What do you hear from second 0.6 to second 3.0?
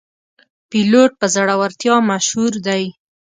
پیلوټ په زړورتیا مشهور دی.